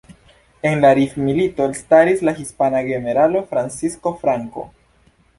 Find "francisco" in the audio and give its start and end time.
3.51-4.15